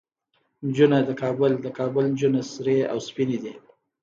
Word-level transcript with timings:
نجونه 0.65 0.97
د 1.09 1.11
کابل، 1.21 1.51
د 1.65 1.67
کابل 1.77 2.03
نجونه 2.13 2.41
سرې 2.53 2.77
او 2.91 2.97
سپينې 3.07 3.37
دي 3.43 3.53